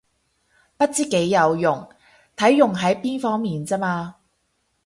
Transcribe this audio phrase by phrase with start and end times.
[0.77, 1.87] 不知幾有用，
[2.35, 4.15] 睇用喺邊方面咋嘛